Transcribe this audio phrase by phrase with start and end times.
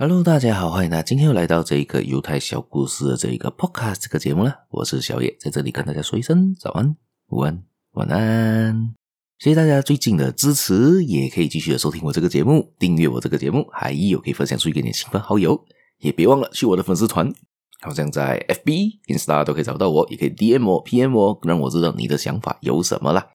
[0.00, 4.54] Hello，大家好，欢迎大家今天又来到这一个犹太小故事的这一个 Podcast 这个节目了。
[4.70, 6.96] 我是小野，在这里跟大家说一声早安、
[7.30, 8.94] 午安、晚安。
[9.40, 15.60] 谢谢大家最近的支持，也可以继续的收听我这个节目，订阅我这个节目，还有可以分享出去给你的亲朋好友。
[15.98, 17.34] 也别忘了去我的粉丝团，
[17.80, 23.30] 好像在 FB、Insta 都可以找到我，也可以 DM 我、PM 我，让我知道你的想法有什么啦。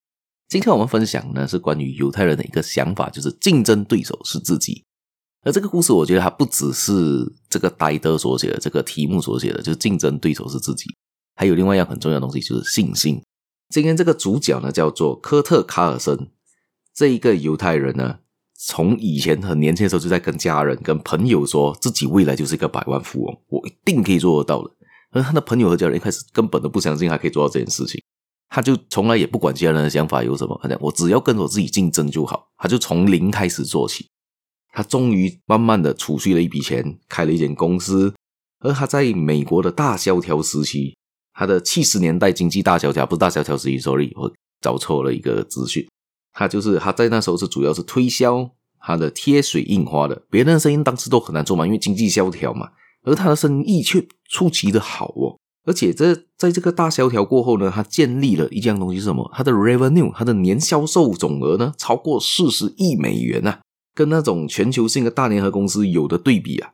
[0.47, 4.85] 今天我们分享呢是关于犹太人的一个想法，就是竞争对手是自己。
[5.43, 6.91] 而这个故事，我觉得它不只是
[7.49, 10.85] 这个戴德所写的，这个题目所写的，就是竞争对手是自己，
[11.35, 13.21] 还有另外一样很重要的东西，就是信心。
[13.69, 16.29] 今天这个主角呢，叫做科特·卡尔森，
[16.93, 18.19] 这一个犹太人呢，
[18.57, 24.71] 从以前很年轻的时候就在跟家人、跟朋友说自己未来就是一个百万富翁，我一定可以做得到的。
[25.11, 28.01] 而他的朋友和家人一开始根本都不相信他可以做到这件事情，
[28.47, 34.07] 他就从来也不管其他人的想法有什么，他讲我只要跟我自己竞争就好，他就从零开始做起。
[34.73, 38.13] 他终于慢慢的储蓄了一笔钱，开了一间公司。
[38.59, 40.95] 而他在美国的大萧条时期，
[41.33, 45.87] 他的七十年代经济大萧条不是大萧条时期，sorry，我找错了一个资讯。
[46.33, 52.71] 他就是他在那时候是主要是推销他的贴水印花的，别人的生意当时都很难做嘛，因为经济萧条嘛。
[53.03, 59.29] 而他的生意却出奇的好哦，而且这在这个大萧条过后呢，他建立了一样东西是什么？
[59.35, 63.59] 他的 revenue，他的年销售总额呢，超过四十亿美元啊。
[63.93, 66.73] 跟那种全球性的大联合公司有的对比啊，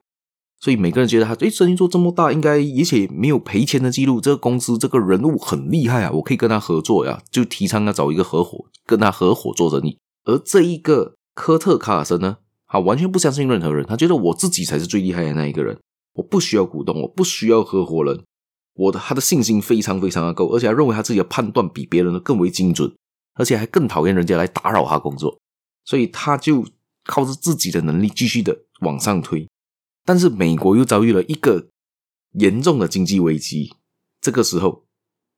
[0.59, 9.97] 所以每个人觉得他诶，生意做这么大，应该而且没有赔钱的记录，这个公司这个人物很厉害啊，我可以跟他合作呀，就提倡他找一个合伙，跟他合伙做生意。
[10.25, 15.77] 而这一个科特卡尔森呢，他完全不相信任何人，他觉得我自己才是最厉害的那一个人，
[16.13, 18.23] 我不需要股东，我不需要合伙人，
[18.75, 22.91] 我的他的信心非常非常的够，而且他认为他自己的判断比别人的更为精准，
[23.35, 25.37] 而且还更讨厌人家来打扰他工作，
[25.85, 26.65] 所以他就。
[27.09, 29.49] 靠着自己的能力继续的往上推，
[30.05, 31.69] 但是美国又遭遇了一个
[32.33, 33.73] 严重的经济危机。
[34.21, 34.85] 这个时候，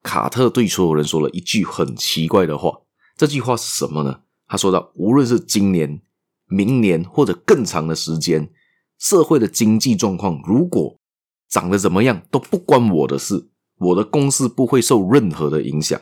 [0.03, 2.81] 卡特对所有人说了一句很奇怪的话。
[3.15, 4.23] 这句话是什么呢？
[4.47, 6.01] 他说道：“无论是今年、
[6.47, 8.51] 明年或者更长的时间，
[8.99, 10.99] 社会的经济状况如果
[11.47, 13.47] 长得怎么样都不关我的事，
[13.77, 15.97] 我的公司不会受任何的影响。”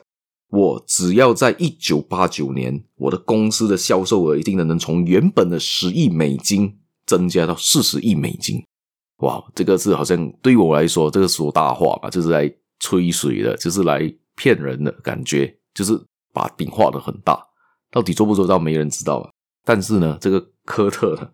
[0.50, 8.64] 我只要在一九八九年，我的公司的销售额一定能从原本的十亿美金增加到四十亿美金。
[9.18, 16.00] 哇，这个是好像对我来说，这个说大话吧，就是来吹水的，就是来骗人的感觉，就是
[16.34, 17.40] 把饼画的很大。
[17.92, 19.30] 到底做不做到，没人知道啊。
[19.66, 21.30] 但是呢，这个科特呢，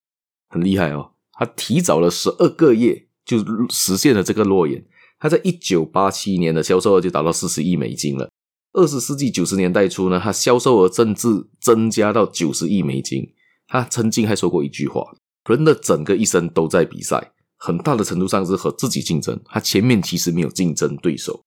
[0.50, 3.38] 很厉害哦，他提早了十二个月就
[3.70, 4.84] 实现了这个诺言。
[5.20, 8.30] 他在一九八七年的销售额就达到四十亿美金了。
[8.76, 13.32] 二十世纪九十年代初呢，他销售额甚至增加到九十亿美金。
[13.68, 15.02] 他曾经还说过一句话
[15.50, 19.40] ：“人的整个一生都在比赛，很大的程度上是和自己竞争。
[19.46, 21.42] 他前面其实没有竞争对手，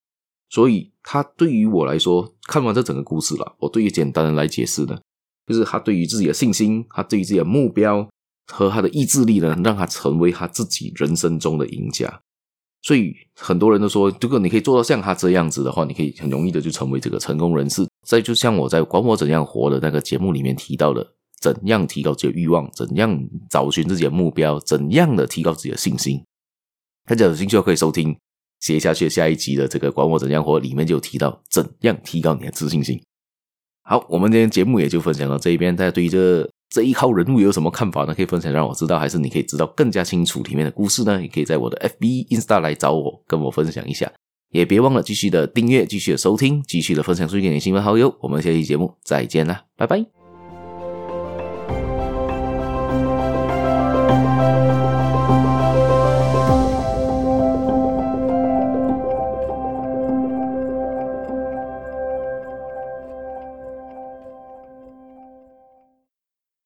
[0.49, 4.97] 所以他对于我来说，看完这整个故事了，我对于简单的来解释呢，
[5.45, 8.09] 就是他对于自己的信心，他对于自己的目标
[8.47, 12.21] 和他的意志力呢，让他成为他自己人生中的赢家。”
[12.81, 17.85] 所以很多人都说，如果你可以做到像他这样子的话，你可以很容易的就成为这个成功人士。
[18.07, 21.05] 再就像我在《管我怎样活》的那个节目里面提到的，
[21.41, 23.19] 怎样提高自己的欲望，怎样
[23.49, 26.23] 找寻自己的目标，怎样的提高自己的信心。
[27.05, 28.17] 大家有兴趣可以收听
[28.59, 33.01] 接下去下一集的这个《管我怎样活》，里面就提到怎样提高你的自信心。
[33.83, 36.49] 好，我们今天节目也就分享到这一边，大家对于这。
[36.69, 38.13] 这一号人物有什么看法呢？
[38.13, 41.21] 可以分享让我知道，还是你可以知道更加清楚里面的故事呢？
[41.21, 44.11] 也可以在我的 FB、Insta 来找我，跟我分享一下。
[44.51, 48.15] 也别忘了继续的订阅、继续的收听、继续的分享出去给你的亲朋好友。
[48.21, 50.18] 我们下期节目再见啦，拜拜。